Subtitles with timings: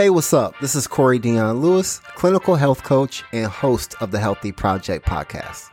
[0.00, 0.58] Hey, what's up?
[0.60, 5.68] This is Corey Dion Lewis, clinical health coach and host of the Healthy Project podcast.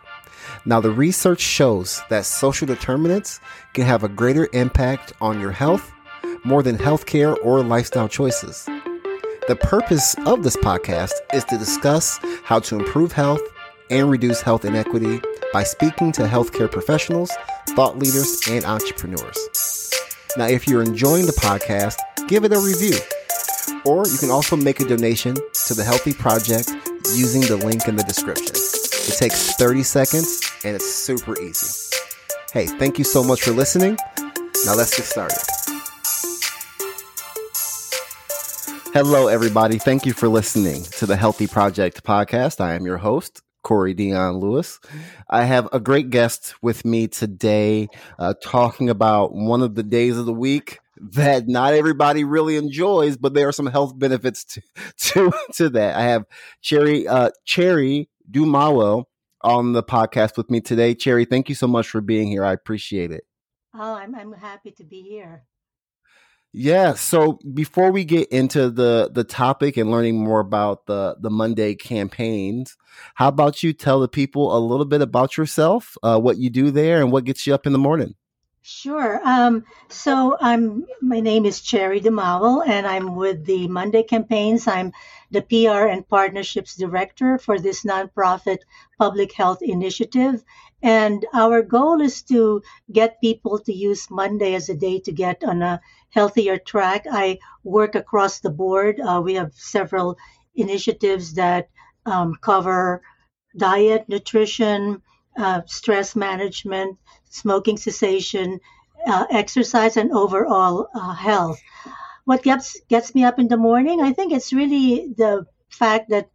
[0.65, 3.39] Now, the research shows that social determinants
[3.71, 5.93] can have a greater impact on your health
[6.43, 8.65] more than healthcare or lifestyle choices.
[9.47, 13.39] The purpose of this podcast is to discuss how to improve health
[13.89, 15.21] and reduce health inequity
[15.53, 17.31] by speaking to healthcare professionals,
[17.69, 19.93] thought leaders, and entrepreneurs.
[20.35, 21.95] Now, if you're enjoying the podcast,
[22.27, 22.99] give it a review
[23.87, 25.33] or you can also make a donation
[25.65, 26.69] to the Healthy Project
[27.15, 28.53] using the link in the description.
[28.53, 31.95] It takes 30 seconds and it's super easy.
[32.51, 33.97] Hey, thank you so much for listening.
[34.65, 35.37] Now let's get started.
[38.93, 39.77] Hello, everybody.
[39.77, 42.59] Thank you for listening to the Healthy Project podcast.
[42.59, 44.81] I am your host, Corey Dion Lewis.
[45.29, 47.87] I have a great guest with me today
[48.19, 53.17] uh, talking about one of the days of the week that not everybody really enjoys,
[53.17, 54.61] but there are some health benefits to
[54.97, 55.95] to, to that.
[55.95, 56.25] I have
[56.61, 59.05] Cherry uh, Cherry Dumaual
[59.41, 60.95] on the podcast with me today.
[60.95, 62.43] Cherry, thank you so much for being here.
[62.43, 63.23] I appreciate it.
[63.73, 65.43] Oh, I'm I'm happy to be here.
[66.53, 66.93] Yeah.
[66.93, 71.75] So before we get into the the topic and learning more about the the Monday
[71.75, 72.75] campaigns,
[73.15, 76.71] how about you tell the people a little bit about yourself, uh, what you do
[76.71, 78.15] there, and what gets you up in the morning?
[78.69, 79.21] Sure.
[79.23, 84.67] Um, so I'm my name is Cherry Dumaual, and I'm with the Monday campaigns.
[84.67, 84.91] I'm
[85.31, 88.57] the PR and partnerships director for this nonprofit
[88.99, 90.43] public health initiative.
[90.83, 95.45] And our goal is to get people to use Monday as a day to get
[95.45, 95.79] on a
[96.09, 97.05] healthier track.
[97.09, 98.99] I work across the board.
[98.99, 100.17] Uh, we have several
[100.55, 101.69] initiatives that
[102.05, 103.01] um, cover
[103.55, 105.01] diet, nutrition,
[105.37, 106.97] uh, stress management,
[107.29, 108.59] smoking cessation,
[109.05, 111.59] uh, exercise, and overall uh, health.
[112.25, 114.01] What gets gets me up in the morning?
[114.01, 116.29] I think it's really the fact that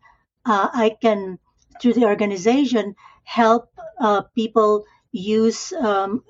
[0.47, 1.39] uh, I can,
[1.81, 3.71] through the organization, help
[4.01, 6.25] uh, people use, um,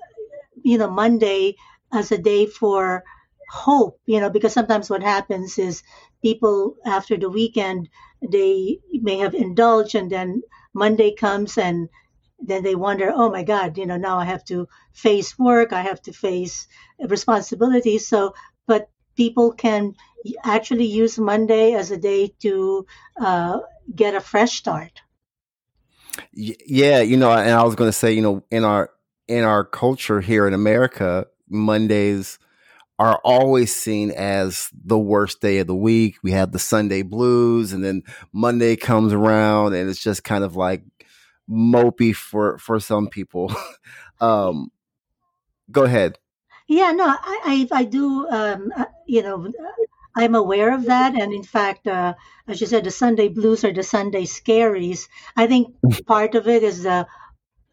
[0.63, 1.55] you know, Monday
[1.91, 3.03] as a day for
[3.49, 3.99] hope.
[4.05, 5.83] You know, because sometimes what happens is
[6.21, 7.89] people after the weekend
[8.31, 10.41] they may have indulged and then
[10.73, 11.89] Monday comes and
[12.39, 15.81] then they wonder, oh my God, you know, now I have to face work, I
[15.81, 16.67] have to face
[16.99, 18.07] responsibilities.
[18.07, 18.33] So,
[18.67, 19.93] but people can
[20.43, 22.85] actually use Monday as a day to
[23.19, 23.59] uh,
[23.95, 25.01] get a fresh start.
[26.31, 28.91] Yeah, you know, and I was going to say, you know, in our
[29.27, 32.37] in our culture here in America, Mondays
[32.99, 36.17] are always seen as the worst day of the week.
[36.21, 40.55] We have the Sunday blues, and then Monday comes around, and it's just kind of
[40.55, 40.83] like
[41.49, 43.53] mopey for for some people.
[44.21, 44.71] um,
[45.71, 46.19] go ahead.
[46.67, 48.27] Yeah, no, I I, I do.
[48.29, 49.51] Um, uh, you know,
[50.15, 52.13] I'm aware of that, and in fact, uh,
[52.47, 55.07] as you said, the Sunday blues or the Sunday scaries.
[55.35, 55.75] I think
[56.07, 57.07] part of it is the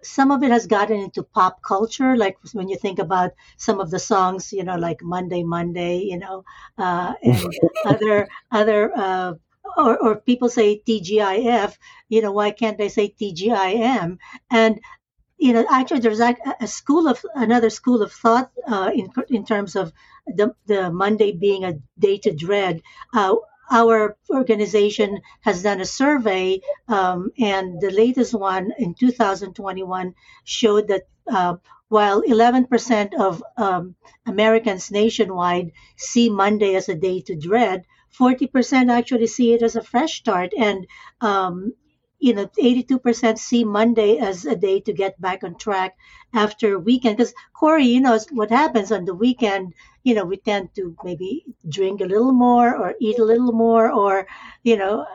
[0.03, 3.91] some of it has gotten into pop culture like when you think about some of
[3.91, 6.43] the songs you know like monday monday you know
[6.79, 7.53] uh, and
[7.85, 9.35] other other uh,
[9.77, 11.77] or, or people say TGIF,
[12.09, 14.19] you know, why can't they say TGIM?
[14.51, 14.81] And
[15.39, 19.45] you know, actually, there's a, a school of another school of thought uh, in in
[19.45, 19.93] terms of
[20.27, 22.83] the the Monday being a day to dread.
[23.15, 23.37] Uh,
[23.71, 30.15] our organization has done a survey, um, and the latest one in 2021
[30.45, 31.55] showed that uh,
[31.89, 33.95] while 11% of um,
[34.27, 37.85] Americans nationwide see Monday as a day to dread,
[38.19, 40.53] 40% actually see it as a fresh start.
[40.57, 40.87] And,
[41.21, 41.75] um,
[42.19, 45.97] you know, 82% see Monday as a day to get back on track
[46.35, 47.17] after weekend.
[47.17, 51.45] Because, Corey, you know, what happens on the weekend, you know, we tend to maybe
[51.69, 54.27] drink a little more or eat a little more, or,
[54.63, 55.07] you know,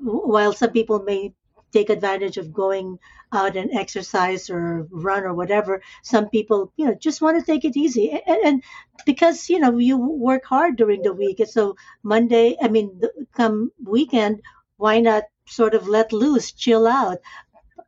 [0.00, 1.32] while some people may
[1.74, 2.98] take advantage of going
[3.32, 5.82] out and exercise or run or whatever.
[6.02, 8.06] Some people, you know, just want to take it easy.
[8.12, 8.62] And, and
[9.04, 11.40] because, you know, you work hard during the week.
[11.40, 13.00] And so Monday, I mean,
[13.34, 14.40] come weekend,
[14.76, 17.18] why not sort of let loose, chill out?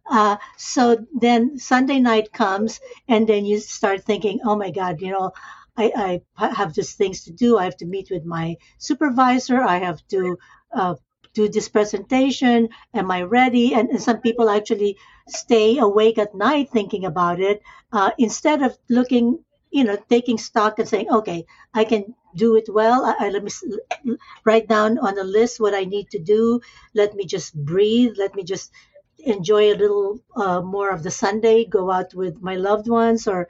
[0.09, 0.83] Uh, so
[1.21, 5.33] then Sunday night comes, and then you start thinking, oh my God, you know,
[5.79, 7.59] I, I have just things to do.
[7.59, 9.61] I have to meet with my supervisor.
[9.61, 10.39] I have to
[10.73, 10.95] uh,
[11.37, 12.71] do this presentation?
[12.95, 13.75] Am I ready?
[13.75, 14.97] And, and some people actually
[15.29, 17.63] stay awake at night thinking about it
[17.93, 21.45] uh, instead of looking, you know, taking stock and saying, okay,
[21.75, 23.05] I can do it well.
[23.05, 26.61] I, I, let me write down on a list what I need to do.
[26.95, 28.15] Let me just breathe.
[28.17, 28.73] Let me just
[29.19, 33.49] enjoy a little uh, more of the Sunday, go out with my loved ones or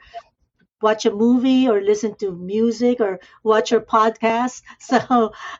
[0.81, 4.61] watch a movie or listen to music or watch your podcast.
[4.79, 4.97] So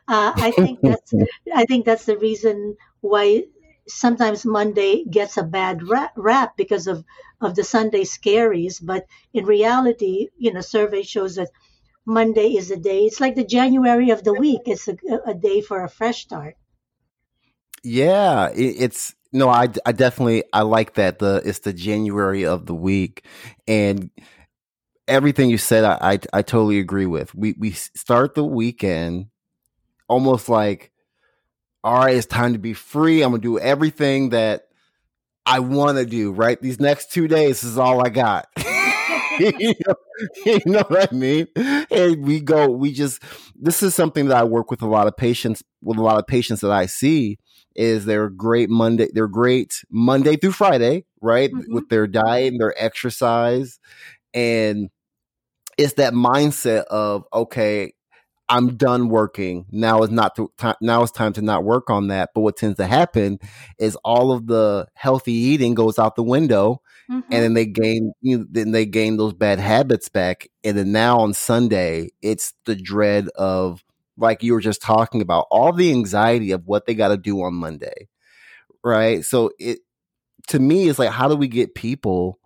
[0.08, 1.12] uh, I think that's
[1.54, 3.44] I think that's the reason why
[3.86, 5.82] sometimes Monday gets a bad
[6.16, 7.04] rap because of
[7.40, 8.84] of the Sunday scaries.
[8.84, 11.50] But in reality, you know, survey shows that
[12.04, 13.04] Monday is a day.
[13.04, 14.62] It's like the January of the week.
[14.66, 16.56] It's a, a day for a fresh start.
[17.84, 21.18] Yeah, it's no, I, I definitely I like that.
[21.18, 23.24] The it's the January of the week,
[23.66, 24.10] and
[25.08, 27.34] everything you said, I, I, I totally agree with.
[27.34, 29.26] We we start the weekend
[30.08, 30.92] almost like,
[31.82, 33.22] all right, it's time to be free.
[33.22, 34.68] I'm gonna do everything that
[35.46, 36.32] I want to do.
[36.32, 38.46] Right, these next two days is all I got.
[39.38, 39.94] you, know,
[40.46, 41.46] you know what I mean?
[41.56, 43.22] And we go, we just,
[43.54, 46.26] this is something that I work with a lot of patients, with a lot of
[46.26, 47.38] patients that I see
[47.74, 51.52] is they're great Monday, they're great Monday through Friday, right?
[51.52, 51.74] Mm-hmm.
[51.74, 53.78] With their diet and their exercise.
[54.34, 54.90] And
[55.78, 57.94] it's that mindset of, okay,
[58.50, 59.66] I'm done working.
[59.70, 62.30] Now is not to, now it's time to not work on that.
[62.34, 63.38] But what tends to happen
[63.78, 67.32] is all of the healthy eating goes out the window Mm-hmm.
[67.32, 70.92] and then they gain you know, then they gain those bad habits back and then
[70.92, 73.82] now on sunday it's the dread of
[74.18, 77.40] like you were just talking about all the anxiety of what they got to do
[77.40, 78.08] on monday
[78.84, 79.78] right so it
[80.48, 82.38] to me is like how do we get people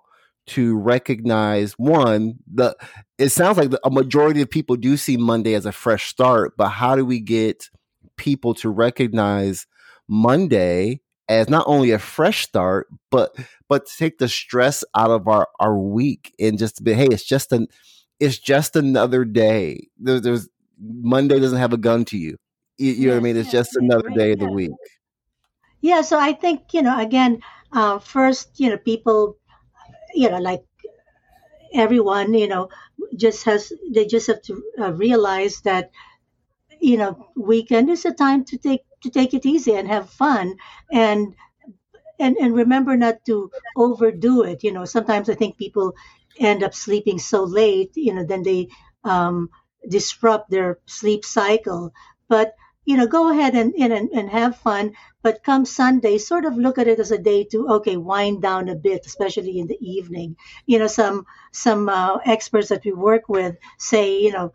[0.46, 2.76] to recognize one the
[3.18, 6.54] it sounds like the, a majority of people do see monday as a fresh start
[6.56, 7.70] but how do we get
[8.16, 9.66] people to recognize
[10.08, 13.34] monday as not only a fresh start, but
[13.68, 17.24] but to take the stress out of our our week and just be hey, it's
[17.24, 17.68] just an
[18.20, 19.88] it's just another day.
[19.98, 20.48] There, there's
[20.80, 22.36] Monday doesn't have a gun to you.
[22.78, 23.36] You, you know what I mean?
[23.36, 24.72] It's just another day of the week.
[25.80, 26.02] Yeah.
[26.02, 27.40] So I think you know again,
[27.72, 29.38] uh, first you know people,
[30.14, 30.64] you know like
[31.74, 32.68] everyone you know
[33.16, 35.90] just has they just have to uh, realize that
[36.80, 40.56] you know weekend is a time to take to take it easy and have fun
[40.92, 41.34] and
[42.20, 44.84] and and remember not to overdo it you know.
[44.86, 45.94] Sometimes i think people
[46.40, 48.68] end up sleeping so late you know then they
[49.04, 49.50] um,
[49.88, 51.92] disrupt their sleep cycle.
[52.28, 54.92] But you know go ahead and, and and have fun
[55.22, 58.68] but come sunday sort of look at it as a day to okay wind down
[58.68, 60.36] a bit especially in the evening
[60.66, 64.52] you know some some uh, experts that we work with say you know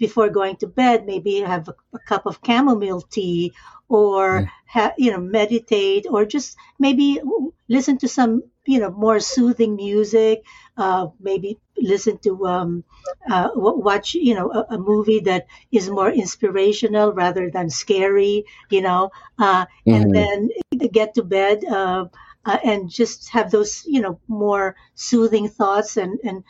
[0.00, 3.52] before going to bed, maybe have a, a cup of chamomile tea
[3.88, 4.50] or, mm.
[4.66, 7.20] ha, you know, meditate or just maybe
[7.68, 10.44] listen to some, you know, more soothing music.
[10.76, 12.84] Uh, maybe listen to, um,
[13.30, 18.80] uh, watch, you know, a, a, movie that is more inspirational rather than scary, you
[18.80, 19.92] know, uh, mm-hmm.
[19.92, 20.50] and then
[20.92, 21.64] get to bed.
[21.64, 22.06] Uh,
[22.46, 26.42] uh, and just have those, you know, more soothing thoughts and, and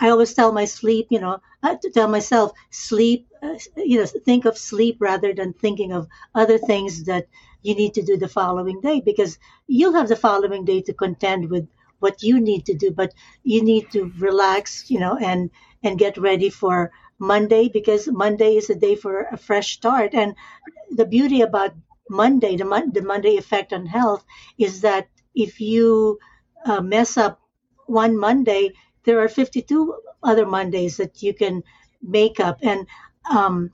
[0.00, 4.06] I always tell my sleep, you know, I to tell myself, sleep, uh, you know,
[4.06, 7.26] think of sleep rather than thinking of other things that
[7.62, 11.50] you need to do the following day because you'll have the following day to contend
[11.50, 11.68] with
[12.00, 13.14] what you need to do, but
[13.44, 15.50] you need to relax, you know, and
[15.84, 20.14] and get ready for Monday because Monday is a day for a fresh start.
[20.14, 20.34] And
[20.90, 21.74] the beauty about
[22.08, 24.24] Monday, the, Mon- the Monday effect on health,
[24.58, 26.18] is that if you
[26.64, 27.40] uh, mess up
[27.86, 28.72] one Monday,
[29.04, 31.62] there are 52 other Mondays that you can
[32.02, 32.58] make up.
[32.62, 32.86] And
[33.30, 33.70] um,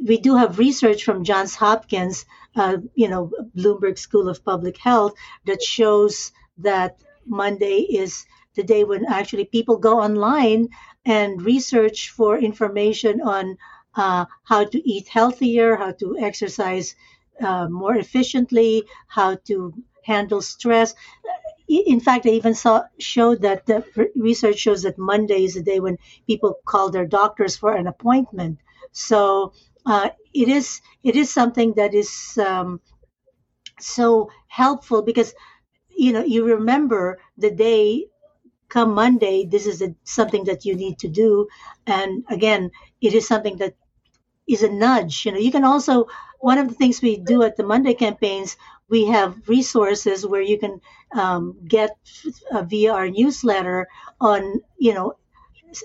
[0.00, 2.24] we do have research from Johns Hopkins,
[2.56, 5.14] uh, you know, Bloomberg School of Public Health,
[5.46, 10.68] that shows that Monday is the day when actually people go online
[11.04, 13.56] and research for information on
[13.94, 16.94] uh, how to eat healthier, how to exercise
[17.40, 19.72] uh, more efficiently, how to
[20.04, 20.94] handle stress
[21.68, 23.84] in fact, I even saw showed that the
[24.14, 28.58] research shows that Monday is the day when people call their doctors for an appointment.
[28.92, 29.52] So
[29.86, 32.80] uh, it is it is something that is um,
[33.80, 35.34] so helpful because
[35.88, 38.06] you know you remember the day
[38.68, 39.46] come Monday.
[39.46, 41.48] This is a, something that you need to do,
[41.86, 42.70] and again,
[43.00, 43.74] it is something that
[44.48, 45.24] is a nudge.
[45.26, 46.08] You know, you can also
[46.40, 48.56] one of the things we do at the Monday campaigns,
[48.88, 50.80] we have resources where you can
[51.14, 51.96] um, get
[52.52, 53.88] uh, via our newsletter
[54.20, 55.14] on, you know,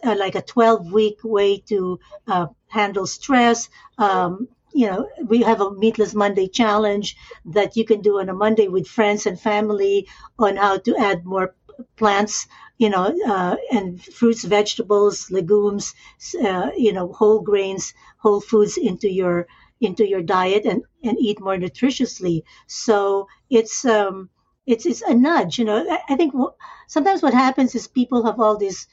[0.03, 3.69] uh, like a 12 week way to uh, handle stress.
[3.97, 7.15] Um, you know, we have a Meatless Monday challenge
[7.45, 11.25] that you can do on a Monday with friends and family on how to add
[11.25, 11.55] more
[11.95, 12.47] plants
[12.79, 15.95] you know, uh, and fruits, vegetables, legumes,
[16.43, 19.47] uh, you know, whole grains, whole foods into your
[19.81, 22.43] into your diet and, and eat more nutritiously.
[22.67, 24.29] So it's um,
[24.67, 25.57] it's it's a nudge.
[25.57, 26.51] You know, I, I think w-
[26.87, 28.85] sometimes what happens is people have all these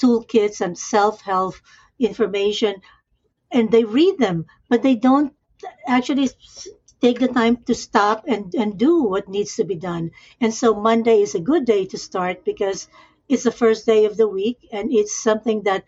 [0.00, 1.54] toolkits and self-help
[1.98, 2.74] information
[3.50, 5.34] and they read them but they don't
[5.86, 6.28] actually
[7.00, 10.10] take the time to stop and, and do what needs to be done.
[10.40, 12.88] And so monday is a good day to start because
[13.28, 15.84] it's the first day of the week and it's something that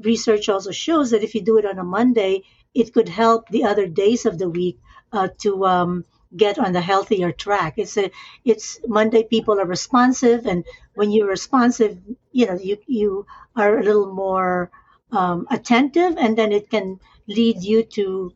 [0.00, 2.42] research also shows that if you do it on a monday
[2.74, 4.78] it could help the other days of the week
[5.12, 6.04] uh, to um,
[6.36, 7.74] get on the healthier track.
[7.76, 8.10] It's a
[8.44, 10.64] it's Monday people are responsive, and
[10.94, 11.98] when you're responsive,
[12.32, 13.26] you know you you
[13.56, 14.70] are a little more
[15.12, 18.32] um, attentive, and then it can lead you to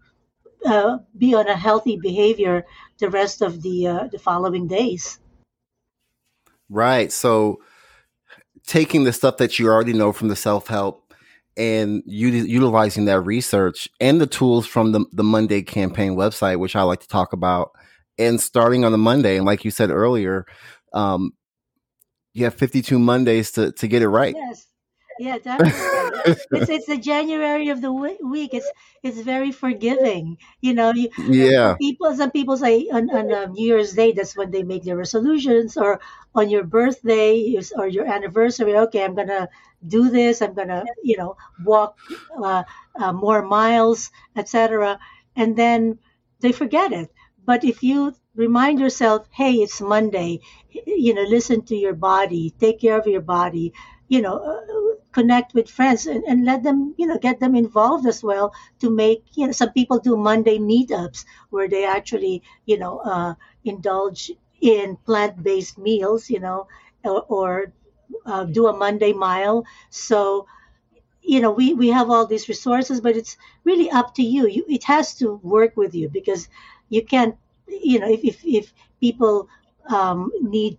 [0.64, 2.64] uh, be on a healthy behavior
[2.99, 5.19] the rest of the uh, the following days.
[6.69, 7.11] Right.
[7.12, 7.61] So
[8.67, 11.14] taking the stuff that you already know from the self help
[11.57, 16.83] and utilizing that research and the tools from the, the Monday campaign website, which I
[16.83, 17.73] like to talk about,
[18.18, 19.37] and starting on the Monday.
[19.37, 20.46] And like you said earlier,
[20.92, 21.32] um,
[22.32, 24.34] you have 52 Mondays to, to get it right.
[24.37, 24.66] Yes.
[25.18, 26.37] Yeah, definitely.
[26.52, 28.54] it's it's the January of the week.
[28.54, 28.70] It's
[29.02, 30.38] it's very forgiving.
[30.60, 31.75] You know, you, yeah.
[31.80, 34.96] People, some people say on, on um, New Year's Day that's when they make their
[34.96, 36.00] resolutions, or
[36.34, 38.76] on your birthday or your anniversary.
[38.76, 39.48] Okay, I'm gonna
[39.84, 40.40] do this.
[40.40, 41.98] I'm gonna you know walk
[42.40, 42.62] uh,
[42.94, 45.00] uh, more miles, etc.
[45.34, 45.98] And then
[46.40, 47.10] they forget it.
[47.49, 50.40] But if you remind yourself, hey, it's Monday,
[50.87, 53.73] you know, listen to your body, take care of your body,
[54.09, 58.07] you know, uh, connect with friends and, and let them, you know, get them involved
[58.07, 62.78] as well to make, you know, some people do Monday meetups where they actually, you
[62.78, 66.67] know, uh, indulge in plant based meals, you know,
[67.05, 67.73] or, or
[68.26, 69.64] uh, do a Monday mile.
[69.90, 70.47] So,
[71.23, 74.47] you know, we, we have all these resources, but it's really up to you.
[74.49, 76.49] you it has to work with you because
[76.88, 79.49] you can't you know if if, if people
[79.90, 80.78] um, need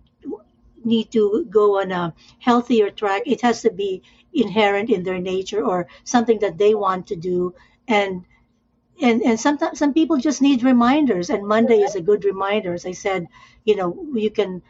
[0.84, 4.02] need to go on a healthier track it has to be
[4.32, 7.54] inherent in their nature or something that they want to do.
[7.88, 8.24] And
[9.02, 12.74] and and sometimes some people just need reminders and monday is a good reminder.
[12.74, 13.26] As i said
[13.64, 14.62] you know you can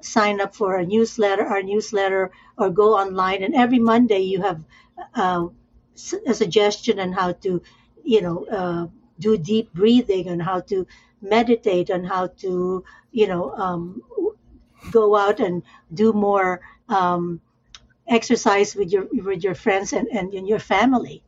[0.00, 4.62] sign up for a newsletter our newsletter or go online and every monday you have
[5.14, 5.46] uh,
[6.26, 7.62] a suggestion on how to
[8.04, 8.86] you know uh,
[9.18, 10.86] do deep breathing and how to
[11.20, 14.02] meditate and how to you know um,
[14.90, 17.40] go out and do more um,
[18.08, 21.22] exercise with your with your friends and, and, and your family.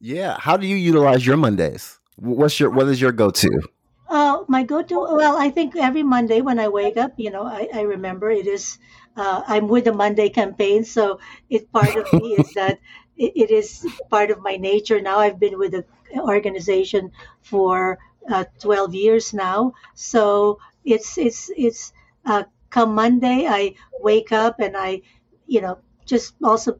[0.00, 0.36] Yeah.
[0.38, 1.98] How do you utilize your mondays?
[2.16, 3.60] What's your what is your go-to?
[4.08, 7.68] Uh, my go-to well i think every monday when i wake up you know i,
[7.74, 8.78] I remember it is
[9.18, 10.82] uh, i'm with the monday campaign.
[10.84, 11.20] So
[11.50, 12.78] it part of me is that
[13.18, 15.00] it, it is part of my nature.
[15.02, 15.84] Now i've been with the
[16.16, 17.12] organization
[17.42, 17.98] for
[18.30, 19.74] uh, 12 years now.
[19.94, 21.92] So it's it's it's
[22.24, 25.02] uh, come Monday, I wake up and I,
[25.46, 26.78] you know, just also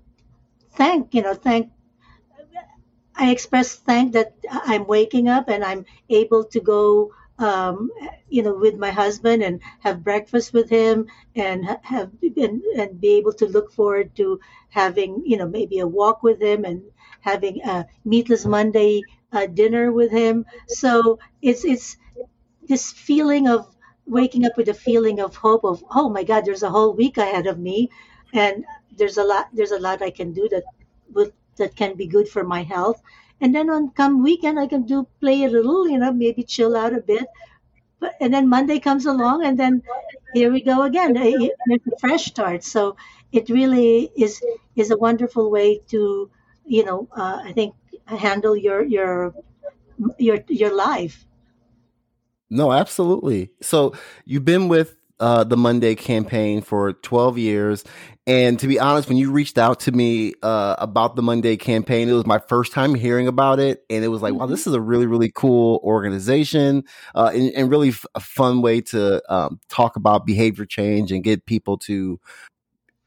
[0.72, 1.70] thank you know thank.
[3.16, 7.90] I express thank that I'm waking up and I'm able to go um,
[8.28, 11.06] you know, with my husband and have breakfast with him
[11.36, 15.86] and have and, and be able to look forward to having, you know, maybe a
[15.86, 16.82] walk with him and
[17.20, 20.46] having a meatless Monday uh, dinner with him.
[20.68, 21.96] So it's it's
[22.68, 23.66] this feeling of
[24.06, 27.18] waking up with a feeling of hope of oh my God, there's a whole week
[27.18, 27.90] ahead of me,
[28.32, 28.64] and
[28.96, 30.64] there's a lot there's a lot I can do that
[31.12, 33.02] with that can be good for my health.
[33.40, 36.76] And then on come weekend, I can do play a little, you know, maybe chill
[36.76, 37.26] out a bit.
[38.00, 39.82] But and then Monday comes along, and then
[40.34, 41.16] here we go again.
[41.16, 42.64] It's a fresh start.
[42.64, 42.96] So
[43.32, 44.40] it really is
[44.76, 46.30] is a wonderful way to,
[46.66, 47.74] you know, uh, I think
[48.16, 49.34] handle your your
[50.18, 51.26] your your life.
[52.50, 53.50] No, absolutely.
[53.60, 57.84] So you've been with uh, the Monday campaign for 12 years.
[58.26, 62.08] And to be honest, when you reached out to me uh, about the Monday campaign,
[62.08, 63.84] it was my first time hearing about it.
[63.90, 64.40] And it was like, mm-hmm.
[64.40, 66.84] wow, this is a really, really cool organization
[67.14, 71.24] uh, and, and, really f- a fun way to um, talk about behavior change and
[71.24, 72.20] get people to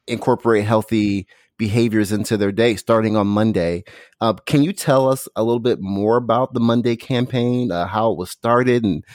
[0.07, 1.27] incorporate healthy
[1.61, 3.83] behaviors into their day starting on Monday.
[4.19, 8.11] Uh, can you tell us a little bit more about the Monday campaign, uh, how
[8.11, 9.05] it was started, and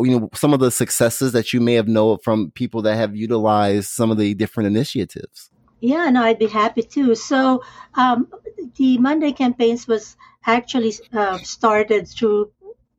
[0.00, 3.14] you know some of the successes that you may have known from people that have
[3.14, 5.50] utilized some of the different initiatives?
[5.80, 7.14] Yeah, no, I'd be happy to.
[7.14, 7.62] So
[7.94, 8.28] um,
[8.76, 12.52] the Monday campaigns was actually uh, started through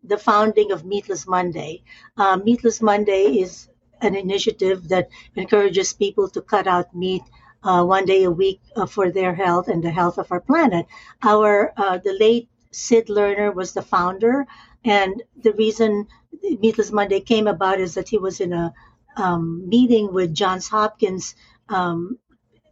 [0.04, 1.82] the founding of Meatless Monday.
[2.16, 3.70] Uh, Meatless Monday is
[4.02, 7.24] an initiative that encourages people to cut out meat
[7.64, 10.86] uh, one day a week uh, for their health and the health of our planet.
[11.22, 14.46] Our uh, the late Sid Lerner was the founder,
[14.84, 16.08] and the reason
[16.42, 18.74] Meatless Monday came about is that he was in a
[19.16, 21.36] um, meeting with Johns Hopkins
[21.70, 22.18] um,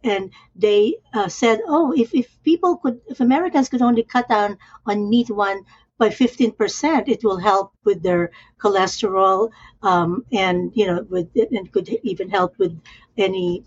[0.04, 4.58] and they uh, said, oh, if, if people could, if Americans could only cut down
[4.86, 5.64] on meat one
[5.98, 9.50] by 15%, it will help with their cholesterol
[9.82, 12.78] um, and, you know, with, and could even help with
[13.16, 13.64] any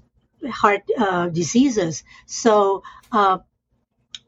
[0.49, 2.03] heart uh, diseases.
[2.25, 3.39] So, uh,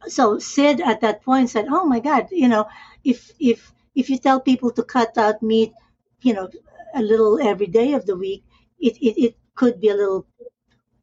[0.08, 2.68] so Sid at that point said, "Oh my God, you know,
[3.04, 5.74] if if if you tell people to cut out meat,
[6.22, 6.50] you know,
[6.96, 8.44] a little every day of the week,
[8.80, 10.28] it it, it could be a little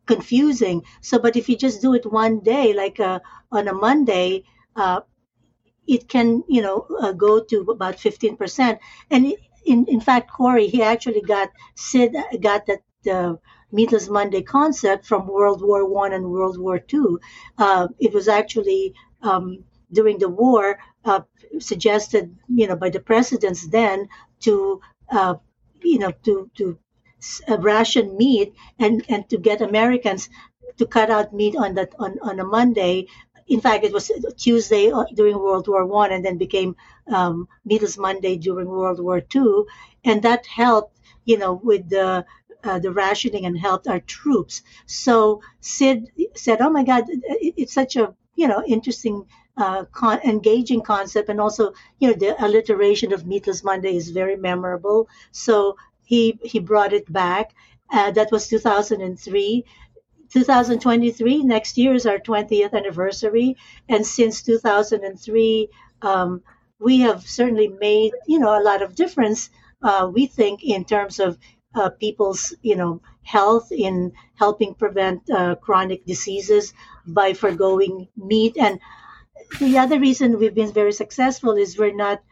[0.07, 0.83] confusing.
[1.01, 3.21] So, but if you just do it one day, like uh,
[3.53, 4.45] on a Monday,
[4.77, 5.01] uh,
[5.87, 8.79] it can, you know, uh, go to about 15%.
[9.11, 9.35] And
[9.67, 13.35] in, in fact, Corey, he actually got Sid got that uh,
[13.75, 17.09] Meatless Monday concept from World War One and World War Two.
[17.65, 18.83] Uh, it was actually
[19.29, 21.23] um, during the war uh,
[21.59, 22.25] suggested,
[22.61, 24.09] you know, by the presidents then
[24.45, 24.81] to,
[25.19, 25.35] uh,
[25.83, 26.65] you know, to to
[27.49, 30.29] uh, ration meat and and to get Americans
[30.79, 33.07] to cut out meat on that on, on a Monday.
[33.47, 36.77] In fact, it was Tuesday uh, during World War One, and then became
[37.17, 39.67] um, Meatless Monday during World War Two,
[40.09, 40.97] and that helped,
[41.31, 42.25] you know, with the
[42.65, 44.63] uh, the rationing and helped our troops.
[44.87, 50.81] So Sid said, "Oh my God, it's such a you know interesting." Uh, con- engaging
[50.83, 56.37] concept and also you know the alliteration of meatless monday is very memorable so he
[56.43, 57.55] he brought it back
[57.93, 59.65] uh, that was 2003
[60.33, 63.57] 2023 next year is our 20th anniversary
[63.89, 65.69] and since 2003
[66.03, 66.43] um,
[66.81, 69.51] we have certainly made you know a lot of difference
[69.83, 71.39] uh, we think in terms of
[71.75, 76.73] uh, people's you know health in helping prevent uh, chronic diseases
[77.07, 78.57] by foregoing meat.
[78.59, 78.81] And
[79.61, 82.23] the other reason we've been very successful is we're not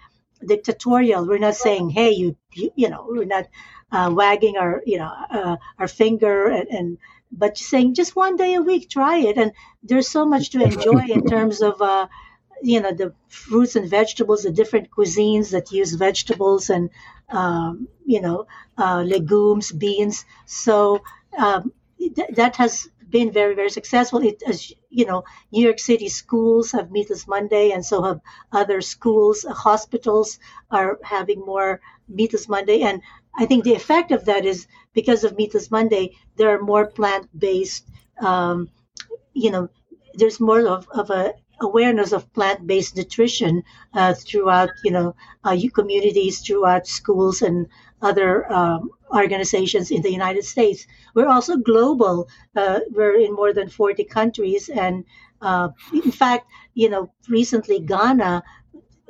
[0.47, 1.27] dictatorial.
[1.27, 3.47] We're not saying hey you you, you know we're not
[3.91, 6.99] uh, wagging our you know uh, our finger and, and
[7.31, 9.39] but saying just one day a week try it.
[9.39, 12.07] And there's so much to enjoy in terms of uh,
[12.63, 16.91] you know the fruits and vegetables, the different cuisines that use vegetables and
[17.31, 18.47] um, you know
[18.79, 20.25] uh, legumes, beans.
[20.47, 21.03] So
[21.37, 24.21] um, th- that has been very very successful.
[24.23, 28.21] It as you know, New York City schools have Meatless Monday, and so have
[28.53, 29.45] other schools.
[29.49, 30.39] Hospitals
[30.71, 33.01] are having more Meatless Monday, and
[33.35, 37.29] I think the effect of that is because of Meatless Monday, there are more plant
[37.37, 37.87] based.
[38.21, 38.69] Um,
[39.33, 39.69] you know,
[40.15, 43.63] there's more of, of a awareness of plant-based nutrition
[43.95, 47.67] uh, throughout, you know, uh, communities, throughout schools and
[48.03, 50.87] other um, organizations in the United States.
[51.15, 52.29] We're also global.
[52.57, 55.05] Uh, we're in more than 40 countries, and
[55.41, 58.43] uh, in fact, you know, recently Ghana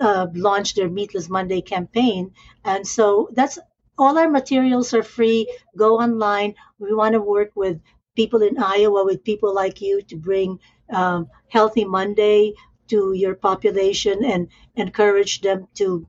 [0.01, 2.33] uh, launched their Meatless Monday campaign,
[2.65, 3.59] and so that's
[3.99, 5.47] all our materials are free.
[5.77, 6.55] Go online.
[6.79, 7.81] We want to work with
[8.15, 10.59] people in Iowa, with people like you, to bring
[10.93, 12.55] um, Healthy Monday
[12.89, 16.07] to your population and encourage them to,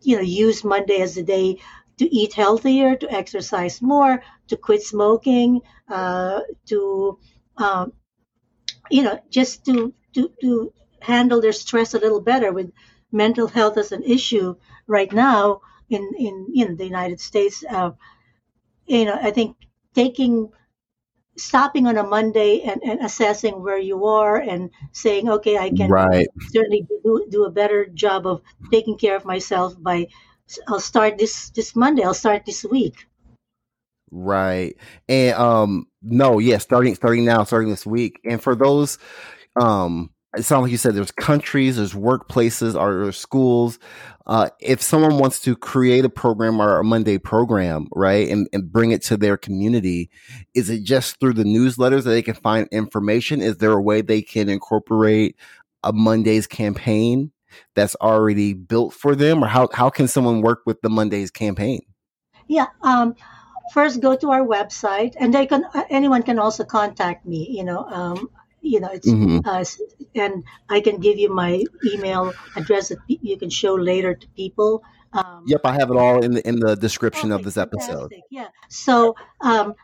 [0.00, 1.58] you know, use Monday as a day
[1.98, 7.18] to eat healthier, to exercise more, to quit smoking, uh, to,
[7.58, 7.92] um,
[8.90, 12.72] you know, just to, to, to handle their stress a little better with
[13.12, 14.54] mental health as an issue
[14.86, 17.64] right now in, in, in the United States.
[17.68, 17.90] Uh,
[18.86, 19.56] you know, I think
[19.94, 20.50] taking
[21.36, 25.90] stopping on a Monday and, and assessing where you are and saying, okay, I can
[25.90, 26.26] right.
[26.50, 30.08] certainly do, do a better job of taking care of myself by
[30.68, 32.02] I'll start this this Monday.
[32.02, 33.06] I'll start this week.
[34.10, 34.76] Right.
[35.08, 38.20] And um no, yeah, starting starting now, starting this week.
[38.24, 38.98] And for those
[39.60, 43.78] um it sounds like you said there's countries, there's workplaces, or there's schools.
[44.26, 48.72] Uh, if someone wants to create a program or a Monday program, right, and, and
[48.72, 50.10] bring it to their community,
[50.54, 53.42] is it just through the newsletters that they can find information?
[53.42, 55.36] Is there a way they can incorporate
[55.82, 57.32] a Monday's campaign
[57.74, 61.80] that's already built for them, or how how can someone work with the Monday's campaign?
[62.48, 62.66] Yeah.
[62.82, 63.14] Um,
[63.74, 67.48] first, go to our website, and they can anyone can also contact me.
[67.50, 68.30] You know, um,
[68.62, 69.40] you know it's mm-hmm.
[69.44, 69.64] uh,
[70.14, 74.82] and i can give you my email address that you can show later to people
[75.12, 78.22] um, yep i have it all in the in the description of this episode fantastic.
[78.30, 79.74] yeah so um,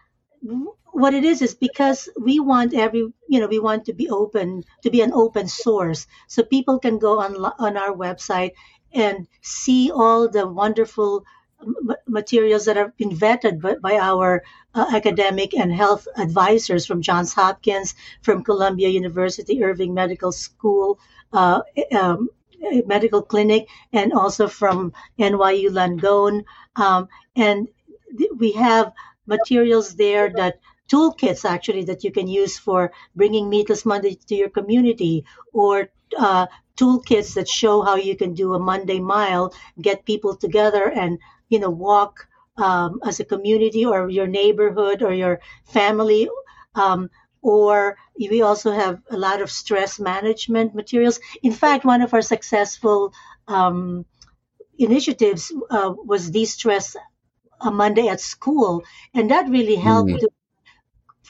[0.93, 4.64] what it is is because we want every you know we want to be open
[4.83, 8.53] to be an open source so people can go on on our website
[8.93, 11.25] and see all the wonderful
[12.07, 14.44] materials that have been vetted by, by our
[14.75, 20.99] uh, academic and health advisors from Johns Hopkins, from Columbia University Irving Medical School,
[21.33, 22.29] uh, um,
[22.87, 26.44] medical clinic, and also from NYU Langone.
[26.77, 27.68] Um, and
[28.16, 28.92] th- we have
[29.27, 34.49] materials there that toolkits actually that you can use for bringing Meatless Monday to your
[34.49, 40.35] community or uh, toolkits that show how you can do a Monday mile, get people
[40.35, 46.28] together and, you know, walk um, as a community or your neighborhood or your family.
[46.74, 51.20] Um, or we also have a lot of stress management materials.
[51.42, 53.12] In fact, one of our successful
[53.46, 54.04] um,
[54.76, 56.96] initiatives uh, was de-stress
[57.61, 58.84] a Monday at school,
[59.14, 60.24] and that really helped mm.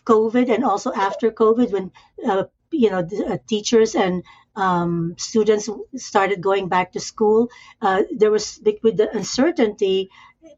[0.04, 1.90] COVID and also after COVID when
[2.26, 4.22] uh, you know the, uh, teachers and
[4.59, 7.49] um, students started going back to school.
[7.81, 10.11] Uh, there was with the uncertainty,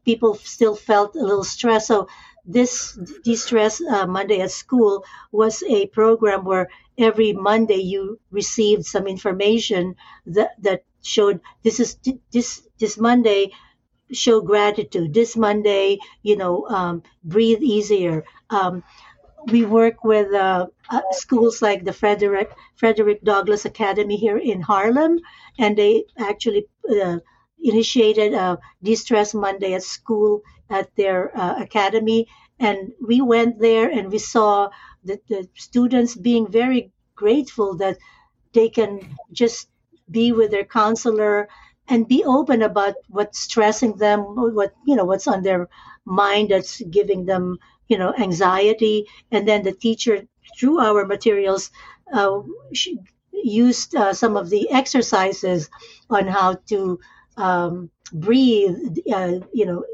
[0.03, 1.87] people still felt a little stress.
[1.87, 2.07] So
[2.45, 9.05] this de-stress uh, Monday at school was a program where every Monday you received some
[9.05, 11.97] information that that showed this is
[12.31, 13.51] this this Monday
[14.11, 15.13] show gratitude.
[15.13, 18.25] This Monday, you know, um, breathe easier.
[18.49, 18.83] Um,
[19.47, 25.19] we work with uh, uh, schools like the Frederick Frederick Douglass Academy here in Harlem,
[25.57, 27.17] and they actually uh,
[27.59, 32.27] initiated a de-stress Monday at school at their uh, academy.
[32.59, 34.69] And we went there and we saw
[35.03, 37.97] the, the students being very grateful that
[38.53, 39.69] they can just
[40.09, 41.47] be with their counselor
[41.87, 45.67] and be open about what's stressing them, what you know, what's on their
[46.05, 49.07] mind that's giving them, you know, anxiety.
[49.31, 51.71] And then the teacher, through our materials,
[52.13, 52.41] uh,
[53.31, 55.69] used uh, some of the exercises
[56.09, 56.99] on how to
[57.37, 59.85] um, breathe, uh, you know,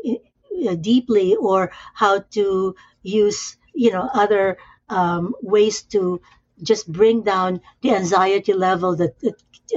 [0.70, 4.58] uh, deeply, or how to use, you know, other
[4.90, 6.22] um, ways to
[6.64, 9.16] just bring down the anxiety level that,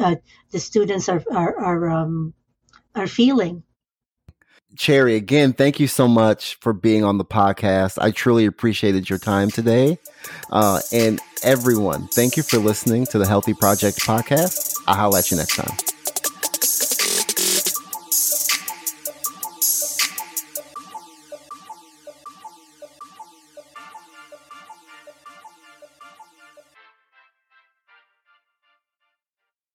[0.00, 0.16] uh,
[0.50, 2.34] the students are are are, um,
[2.94, 3.62] are feeling.
[4.76, 7.98] Cherry, again, thank you so much for being on the podcast.
[8.00, 9.98] I truly appreciated your time today.
[10.50, 14.76] Uh, and everyone, thank you for listening to the Healthy Project podcast.
[14.86, 15.89] I'll holler at you next time.